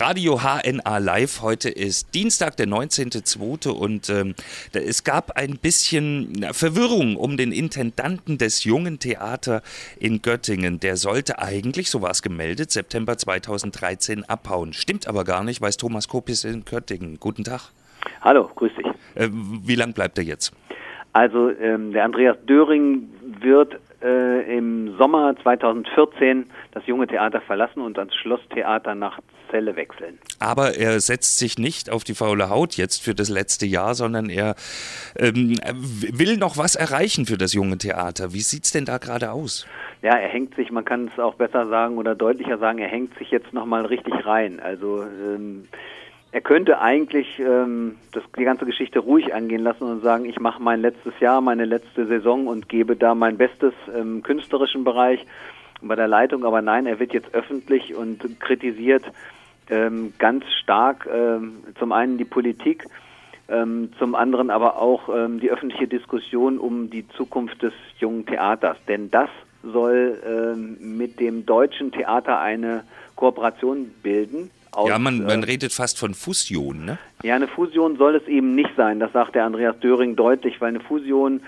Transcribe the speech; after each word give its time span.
Radio 0.00 0.38
HNA 0.38 0.98
Live. 0.98 1.42
Heute 1.42 1.68
ist 1.68 2.14
Dienstag, 2.14 2.56
der 2.56 2.68
19.02. 2.68 3.68
und 3.68 4.08
ähm, 4.10 4.34
es 4.72 5.02
gab 5.02 5.32
ein 5.36 5.58
bisschen 5.58 6.46
Verwirrung 6.52 7.16
um 7.16 7.36
den 7.36 7.50
Intendanten 7.50 8.38
des 8.38 8.62
Jungen 8.62 9.00
Theater 9.00 9.60
in 9.98 10.22
Göttingen. 10.22 10.78
Der 10.78 10.96
sollte 10.96 11.40
eigentlich, 11.40 11.90
so 11.90 12.00
war 12.00 12.10
es 12.10 12.22
gemeldet, 12.22 12.70
September 12.70 13.18
2013 13.18 14.22
abhauen. 14.24 14.72
Stimmt 14.72 15.08
aber 15.08 15.24
gar 15.24 15.42
nicht, 15.42 15.60
weiß 15.60 15.78
Thomas 15.78 16.06
Kopis 16.06 16.44
in 16.44 16.64
Göttingen. 16.64 17.18
Guten 17.18 17.42
Tag. 17.42 17.72
Hallo, 18.20 18.48
grüß 18.54 18.70
dich. 18.76 18.86
Äh, 19.16 19.28
wie 19.32 19.74
lang 19.74 19.94
bleibt 19.94 20.16
er 20.18 20.24
jetzt? 20.24 20.52
Also 21.12 21.50
ähm, 21.50 21.92
der 21.92 22.04
Andreas 22.04 22.36
Döring 22.46 23.08
wird 23.40 23.80
Sommer 24.98 25.34
2014 25.42 26.46
das 26.72 26.86
junge 26.86 27.06
Theater 27.06 27.40
verlassen 27.40 27.80
und 27.80 27.98
ans 27.98 28.14
Schlosstheater 28.14 28.94
nach 28.94 29.20
Celle 29.50 29.76
wechseln. 29.76 30.18
Aber 30.40 30.76
er 30.76 31.00
setzt 31.00 31.38
sich 31.38 31.58
nicht 31.58 31.90
auf 31.90 32.04
die 32.04 32.14
faule 32.14 32.50
Haut 32.50 32.74
jetzt 32.74 33.02
für 33.02 33.14
das 33.14 33.28
letzte 33.28 33.66
Jahr, 33.66 33.94
sondern 33.94 34.28
er 34.28 34.54
ähm, 35.18 35.54
will 35.74 36.36
noch 36.36 36.58
was 36.58 36.74
erreichen 36.74 37.26
für 37.26 37.38
das 37.38 37.54
junge 37.54 37.78
Theater. 37.78 38.32
Wie 38.32 38.40
sieht 38.40 38.64
es 38.64 38.72
denn 38.72 38.84
da 38.84 38.98
gerade 38.98 39.32
aus? 39.32 39.66
Ja, 40.02 40.14
er 40.14 40.28
hängt 40.28 40.54
sich, 40.54 40.70
man 40.70 40.84
kann 40.84 41.10
es 41.12 41.18
auch 41.18 41.34
besser 41.34 41.66
sagen 41.68 41.98
oder 41.98 42.14
deutlicher 42.14 42.58
sagen, 42.58 42.78
er 42.78 42.88
hängt 42.88 43.16
sich 43.18 43.30
jetzt 43.30 43.52
nochmal 43.52 43.84
richtig 43.86 44.26
rein. 44.26 44.60
Also 44.60 45.02
ähm, 45.02 45.68
er 46.30 46.40
könnte 46.42 46.80
eigentlich 46.80 47.38
ähm, 47.38 47.96
das, 48.12 48.22
die 48.38 48.44
ganze 48.44 48.66
Geschichte 48.66 48.98
ruhig 48.98 49.34
angehen 49.34 49.62
lassen 49.62 49.84
und 49.84 50.02
sagen, 50.02 50.26
ich 50.26 50.38
mache 50.38 50.62
mein 50.62 50.80
letztes 50.80 51.18
Jahr, 51.20 51.40
meine 51.40 51.64
letzte 51.64 52.06
Saison 52.06 52.46
und 52.46 52.68
gebe 52.68 52.96
da 52.96 53.14
mein 53.14 53.38
Bestes 53.38 53.72
im 53.94 54.22
künstlerischen 54.22 54.84
Bereich 54.84 55.24
bei 55.80 55.96
der 55.96 56.08
Leitung. 56.08 56.44
Aber 56.44 56.60
nein, 56.60 56.86
er 56.86 57.00
wird 57.00 57.14
jetzt 57.14 57.34
öffentlich 57.34 57.94
und 57.94 58.40
kritisiert 58.40 59.04
ähm, 59.70 60.12
ganz 60.18 60.44
stark 60.62 61.08
ähm, 61.10 61.64
zum 61.78 61.92
einen 61.92 62.18
die 62.18 62.26
Politik, 62.26 62.84
ähm, 63.48 63.90
zum 63.98 64.14
anderen 64.14 64.50
aber 64.50 64.82
auch 64.82 65.08
ähm, 65.08 65.40
die 65.40 65.50
öffentliche 65.50 65.88
Diskussion 65.88 66.58
um 66.58 66.90
die 66.90 67.08
Zukunft 67.08 67.62
des 67.62 67.72
jungen 67.98 68.26
Theaters. 68.26 68.76
Denn 68.86 69.10
das 69.10 69.30
soll 69.62 70.20
ähm, 70.26 70.98
mit 70.98 71.20
dem 71.20 71.46
deutschen 71.46 71.90
Theater 71.90 72.38
eine 72.38 72.84
Kooperation 73.16 73.90
bilden 74.02 74.50
aus, 74.72 74.88
ja, 74.88 74.98
man, 74.98 75.24
man 75.24 75.42
äh, 75.42 75.46
redet 75.46 75.72
fast 75.72 75.98
von 75.98 76.14
Fusion, 76.14 76.84
ne? 76.84 76.98
Ja, 77.22 77.34
eine 77.34 77.48
Fusion 77.48 77.96
soll 77.96 78.16
es 78.16 78.26
eben 78.26 78.54
nicht 78.54 78.70
sein. 78.76 79.00
Das 79.00 79.12
sagt 79.12 79.34
der 79.34 79.44
Andreas 79.44 79.78
Döring 79.80 80.16
deutlich, 80.16 80.60
weil 80.60 80.68
eine 80.68 80.80
Fusion 80.80 81.40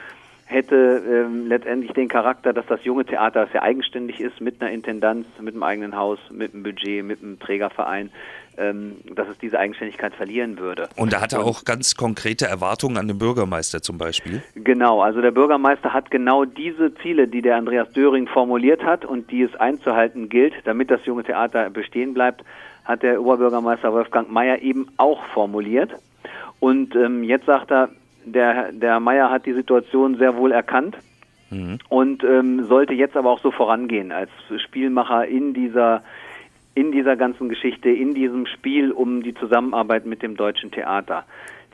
hätte 0.51 1.03
ähm, 1.09 1.47
letztendlich 1.47 1.93
den 1.93 2.09
Charakter, 2.09 2.53
dass 2.53 2.67
das 2.67 2.85
junge 2.85 3.05
Theater 3.05 3.47
sehr 3.53 3.63
eigenständig 3.63 4.21
ist, 4.21 4.41
mit 4.41 4.61
einer 4.61 4.71
Intendanz, 4.73 5.27
mit 5.41 5.55
einem 5.55 5.63
eigenen 5.63 5.97
Haus, 5.97 6.19
mit 6.31 6.53
einem 6.53 6.65
Budget, 6.65 7.05
mit 7.05 7.23
einem 7.23 7.39
Trägerverein, 7.39 8.11
ähm, 8.59 8.97
dass 9.15 9.29
es 9.29 9.39
diese 9.39 9.61
Eigenständigkeit 9.61 10.13
verlieren 10.13 10.59
würde. 10.59 10.89
Und 10.97 11.13
da 11.13 11.21
hat 11.21 11.33
er 11.33 11.45
auch 11.45 11.65
ganz 11.65 11.95
konkrete 11.95 12.47
Erwartungen 12.47 12.97
an 12.97 13.07
den 13.07 13.19
Bürgermeister 13.19 13.81
zum 13.81 13.97
Beispiel? 13.97 14.43
Genau, 14.57 15.01
also 15.01 15.21
der 15.21 15.31
Bürgermeister 15.31 15.93
hat 15.93 16.11
genau 16.11 16.45
diese 16.45 16.93
Ziele, 16.97 17.29
die 17.29 17.43
der 17.43 17.57
Andreas 17.57 17.91
Döring 17.93 18.27
formuliert 18.27 18.83
hat 18.83 19.05
und 19.05 19.31
die 19.31 19.43
es 19.43 19.55
einzuhalten 19.55 20.29
gilt, 20.29 20.55
damit 20.65 20.91
das 20.91 21.07
junge 21.07 21.23
Theater 21.23 21.71
bestehen 21.71 22.13
bleibt, 22.13 22.45
hat 22.91 23.03
der 23.03 23.21
Oberbürgermeister 23.21 23.93
Wolfgang 23.93 24.31
Mayer 24.31 24.61
eben 24.61 24.89
auch 24.97 25.25
formuliert. 25.27 25.93
Und 26.59 26.95
ähm, 26.95 27.23
jetzt 27.23 27.47
sagt 27.47 27.71
er, 27.71 27.89
der, 28.25 28.73
der 28.73 29.01
Mayer 29.01 29.31
hat 29.31 29.47
die 29.47 29.53
Situation 29.53 30.17
sehr 30.17 30.37
wohl 30.37 30.53
erkannt 30.53 30.97
mhm. 31.51 31.79
und 31.89 32.25
ähm, 32.25 32.65
sollte 32.65 32.93
jetzt 32.93 33.17
aber 33.17 33.31
auch 33.31 33.39
so 33.39 33.51
vorangehen 33.51 34.13
als 34.13 34.31
Spielmacher 34.59 35.27
in 35.27 35.55
dieser 35.55 36.03
in 36.75 36.93
dieser 36.93 37.17
ganzen 37.17 37.49
Geschichte, 37.49 37.91
in 37.91 38.15
diesem 38.15 38.47
Spiel 38.47 38.93
um 38.93 39.23
die 39.23 39.35
Zusammenarbeit 39.35 40.07
mit 40.07 40.23
dem 40.23 40.37
deutschen 40.37 40.71
Theater. 40.71 41.25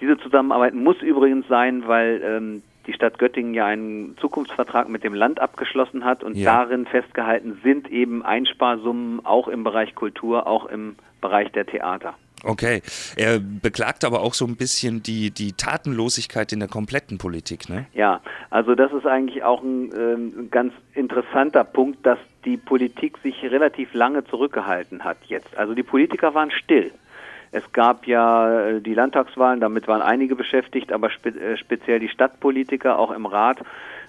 Diese 0.00 0.16
Zusammenarbeit 0.18 0.74
muss 0.74 1.00
übrigens 1.02 1.46
sein, 1.48 1.86
weil 1.86 2.22
ähm, 2.24 2.62
die 2.86 2.92
Stadt 2.92 3.18
Göttingen 3.18 3.54
ja 3.54 3.66
einen 3.66 4.16
Zukunftsvertrag 4.18 4.88
mit 4.88 5.04
dem 5.04 5.14
Land 5.14 5.40
abgeschlossen 5.40 6.04
hat 6.04 6.22
und 6.22 6.36
ja. 6.36 6.52
darin 6.52 6.86
festgehalten 6.86 7.60
sind 7.62 7.90
eben 7.90 8.24
Einsparsummen 8.24 9.24
auch 9.24 9.48
im 9.48 9.64
Bereich 9.64 9.94
Kultur, 9.94 10.46
auch 10.46 10.66
im 10.66 10.96
Bereich 11.20 11.50
der 11.52 11.66
Theater. 11.66 12.14
Okay. 12.44 12.82
Er 13.16 13.40
beklagt 13.40 14.04
aber 14.04 14.20
auch 14.20 14.34
so 14.34 14.44
ein 14.44 14.56
bisschen 14.56 15.02
die, 15.02 15.30
die 15.30 15.52
Tatenlosigkeit 15.54 16.52
in 16.52 16.60
der 16.60 16.68
kompletten 16.68 17.18
Politik, 17.18 17.68
ne? 17.68 17.86
Ja, 17.94 18.20
also 18.50 18.74
das 18.74 18.92
ist 18.92 19.06
eigentlich 19.06 19.42
auch 19.42 19.62
ein 19.62 19.90
äh, 19.92 20.48
ganz 20.50 20.72
interessanter 20.94 21.64
Punkt, 21.64 22.04
dass 22.04 22.18
die 22.44 22.56
Politik 22.56 23.18
sich 23.22 23.42
relativ 23.42 23.94
lange 23.94 24.24
zurückgehalten 24.24 25.02
hat 25.02 25.18
jetzt. 25.26 25.56
Also 25.56 25.74
die 25.74 25.82
Politiker 25.82 26.34
waren 26.34 26.50
still. 26.50 26.92
Es 27.52 27.72
gab 27.72 28.06
ja 28.06 28.68
äh, 28.68 28.80
die 28.80 28.94
Landtagswahlen, 28.94 29.60
damit 29.60 29.88
waren 29.88 30.02
einige 30.02 30.36
beschäftigt, 30.36 30.92
aber 30.92 31.10
spe 31.10 31.30
äh, 31.30 31.56
speziell 31.56 32.00
die 32.00 32.08
Stadtpolitiker 32.08 32.98
auch 32.98 33.10
im 33.10 33.26
Rat 33.26 33.60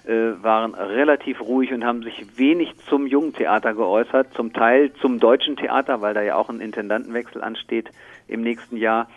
äh, 0.05 0.41
waren 0.41 0.73
relativ 0.73 1.41
ruhig 1.41 1.73
und 1.73 1.83
haben 1.83 2.03
sich 2.03 2.37
wenig 2.37 2.77
zum 2.87 3.07
Jugendtheater 3.07 3.73
geäußert, 3.73 4.33
zum 4.33 4.53
Teil 4.53 4.93
zum 5.01 5.19
deutschen 5.19 5.57
Theater, 5.57 6.01
weil 6.01 6.13
da 6.13 6.21
ja 6.21 6.35
auch 6.35 6.49
ein 6.49 6.61
Intendantenwechsel 6.61 7.41
ansteht 7.41 7.91
im 8.27 8.41
nächsten 8.41 8.77
Jahr. 8.77 9.07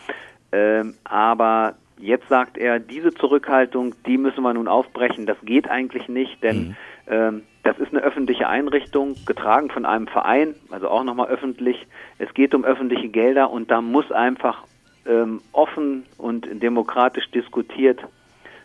Ähm, 0.53 0.95
aber 1.05 1.75
jetzt 1.99 2.29
sagt 2.29 2.59
er, 2.59 2.81
diese 2.81 3.15
Zurückhaltung, 3.15 3.95
die 4.07 4.19
müssen 4.19 4.43
wir 4.43 4.55
nun 4.55 4.69
aufbrechen. 4.69 5.27
Das 5.27 5.37
geht 5.43 5.71
eigentlich 5.71 6.09
nicht, 6.09 6.43
denn 6.43 6.59
mhm. 6.59 6.77
ähm, 7.09 7.43
das 7.62 7.78
ist 7.78 7.93
eine 7.93 8.03
öffentliche 8.03 8.48
Einrichtung, 8.48 9.16
getragen 9.26 9.71
von 9.71 9.84
einem 9.84 10.06
Verein, 10.06 10.54
also 10.71 10.88
auch 10.88 11.04
nochmal 11.04 11.28
öffentlich. 11.28 11.87
Es 12.19 12.32
geht 12.32 12.54
um 12.54 12.65
öffentliche 12.65 13.09
Gelder 13.09 13.50
und 13.50 13.71
da 13.71 13.81
muss 13.81 14.10
einfach 14.10 14.65
ähm, 15.06 15.41
offen 15.53 16.04
und 16.16 16.47
demokratisch 16.62 17.31
diskutiert 17.31 18.00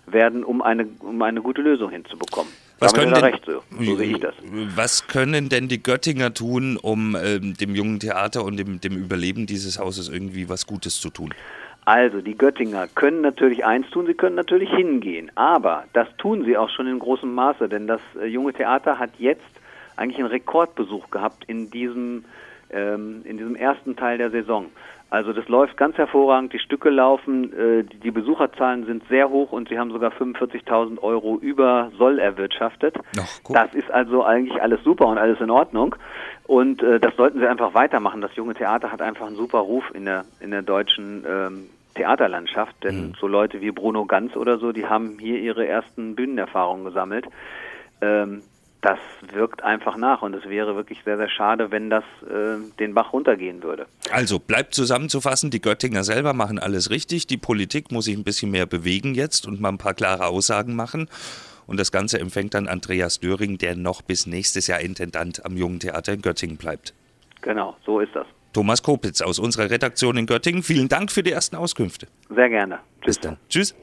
werden, 0.06 0.44
um 0.44 0.62
eine, 0.62 0.88
um 1.00 1.22
eine 1.22 1.42
gute 1.42 1.62
Lösung 1.62 1.90
hinzubekommen. 1.90 2.52
Was 2.80 2.94
können, 2.94 3.14
denn, 3.14 3.24
recht, 3.24 3.46
so. 3.46 3.64
So 3.80 3.98
was 4.76 5.08
können 5.08 5.50
denn 5.50 5.68
die 5.68 5.82
Göttinger 5.82 6.34
tun, 6.34 6.78
um 6.78 7.16
ähm, 7.16 7.56
dem 7.56 7.74
jungen 7.74 8.00
Theater 8.00 8.44
und 8.44 8.58
dem, 8.58 8.82
dem 8.82 8.98
Überleben 8.98 9.46
dieses 9.46 9.80
Hauses 9.80 10.10
irgendwie 10.10 10.50
was 10.50 10.68
Gutes 10.68 11.00
zu 11.00 11.10
tun? 11.10 11.34
Also, 11.86 12.22
die 12.22 12.36
Göttinger 12.36 12.88
können 12.88 13.22
natürlich 13.22 13.64
eins 13.64 13.88
tun, 13.92 14.08
sie 14.08 14.16
können 14.16 14.36
natürlich 14.36 14.72
hingehen. 14.72 15.32
Aber 15.36 15.84
das 15.94 16.08
tun 16.18 16.44
sie 16.44 16.58
auch 16.58 16.70
schon 16.70 16.88
in 16.88 16.98
großem 16.98 17.34
Maße, 17.34 17.70
denn 17.70 17.86
das 17.86 18.02
äh, 18.20 18.26
junge 18.26 18.54
Theater 18.54 18.98
hat 18.98 19.12
jetzt 19.20 19.44
eigentlich 19.96 20.18
einen 20.18 20.28
Rekordbesuch 20.28 21.12
gehabt 21.12 21.46
in 21.46 21.70
diesem, 21.70 22.26
ähm, 22.72 23.22
in 23.24 23.38
diesem 23.38 23.56
ersten 23.56 23.96
Teil 23.96 24.18
der 24.18 24.32
Saison. 24.32 24.66
Also 25.12 25.32
das 25.32 25.48
läuft 25.48 25.78
ganz 25.78 25.98
hervorragend, 25.98 26.52
die 26.52 26.60
Stücke 26.60 26.90
laufen, 26.90 27.54
äh, 27.54 27.84
die, 27.84 28.00
die 28.00 28.12
Besucherzahlen 28.12 28.86
sind 28.86 29.04
sehr 29.08 29.30
hoch 29.30 29.52
und 29.52 29.70
sie 29.70 29.78
haben 29.78 29.92
sogar 29.92 30.12
45.000 30.12 31.02
Euro 31.02 31.38
über 31.38 31.92
Soll 31.98 32.20
erwirtschaftet. 32.20 32.98
Ach, 33.20 33.40
das 33.50 33.74
ist 33.76 33.92
also 33.92 34.24
eigentlich 34.24 34.62
alles 34.62 34.84
super 34.84 35.06
und 35.06 35.20
alles 35.20 35.40
in 35.40 35.52
Ordnung. 35.52 35.96
Und 36.48 36.82
äh, 36.82 37.00
das 37.00 37.16
sollten 37.16 37.40
sie 37.40 37.48
einfach 37.48 37.74
weitermachen. 37.76 38.22
Das 38.22 38.36
junge 38.36 38.56
Theater 38.56 38.92
hat 38.92 39.02
einfach 39.02 39.28
einen 39.28 39.36
super 39.36 39.60
Ruf 39.60 39.84
in 39.94 40.06
der, 40.06 40.26
in 40.40 40.52
der 40.52 40.64
deutschen 40.64 41.24
ähm, 41.28 41.70
Theaterlandschaft, 41.96 42.76
denn 42.84 43.08
mhm. 43.08 43.14
so 43.20 43.28
Leute 43.28 43.62
wie 43.62 43.72
Bruno 43.72 44.06
Ganz 44.06 44.36
oder 44.36 44.60
so, 44.60 44.72
die 44.72 44.86
haben 44.86 45.18
hier 45.20 45.40
ihre 45.40 45.68
ersten 45.68 46.16
Bühnenerfahrungen 46.16 46.86
gesammelt. 46.86 47.26
Ähm, 48.02 48.44
das 48.82 49.00
wirkt 49.34 49.64
einfach 49.64 49.98
nach 49.98 50.22
und 50.22 50.36
es 50.36 50.48
wäre 50.48 50.76
wirklich 50.76 51.00
sehr, 51.04 51.18
sehr 51.18 51.30
schade, 51.30 51.72
wenn 51.72 51.90
das 51.90 52.04
äh, 52.30 52.58
den 52.78 52.94
Bach 52.94 53.14
runtergehen 53.14 53.64
würde. 53.64 53.88
Also 54.12 54.38
bleibt 54.38 54.76
zusammenzufassen, 54.76 55.50
die 55.50 55.60
Göttinger 55.60 56.04
selber 56.04 56.34
machen 56.34 56.60
alles 56.60 56.92
richtig, 56.92 57.26
die 57.26 57.38
Politik 57.38 57.92
muss 57.92 58.06
sich 58.06 58.16
ein 58.16 58.24
bisschen 58.24 58.52
mehr 58.52 58.68
bewegen 58.68 59.16
jetzt 59.16 59.48
und 59.48 59.60
mal 59.60 59.70
ein 59.70 59.80
paar 59.80 59.96
klare 59.96 60.28
Aussagen 60.28 60.76
machen. 60.76 61.10
Und 61.66 61.80
das 61.80 61.92
Ganze 61.92 62.20
empfängt 62.20 62.54
dann 62.54 62.68
Andreas 62.68 63.20
Döring, 63.20 63.58
der 63.58 63.76
noch 63.76 64.04
bis 64.04 64.28
nächstes 64.28 64.68
Jahr 64.68 64.82
Intendant 64.82 65.44
am 65.46 65.58
Jungen 65.58 65.80
Theater 65.80 66.14
in 66.14 66.22
Göttingen 66.22 66.58
bleibt. 66.58 66.94
Genau, 67.42 67.76
so 67.86 68.00
ist 68.02 68.16
das. 68.16 68.28
Thomas 68.56 68.82
Kopitz 68.82 69.20
aus 69.20 69.38
unserer 69.38 69.70
Redaktion 69.70 70.16
in 70.16 70.28
Göttingen, 70.28 70.64
vielen 70.64 70.88
Dank 70.88 71.12
für 71.12 71.24
die 71.24 71.32
ersten 71.32 71.58
Auskünfte. 71.58 72.08
Sehr 72.34 72.48
gerne. 72.48 72.80
Tschüss. 73.02 73.18
Bis 73.18 73.20
dann. 73.20 73.38
Tschüss. 73.50 73.76